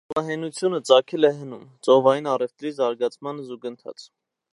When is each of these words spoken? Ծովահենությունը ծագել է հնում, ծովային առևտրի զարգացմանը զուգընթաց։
Ծովահենությունը 0.11 0.77
ծագել 0.89 1.27
է 1.29 1.29
հնում, 1.41 1.67
ծովային 1.87 2.31
առևտրի 2.31 2.73
զարգացմանը 2.79 3.47
զուգընթաց։ 3.51 4.07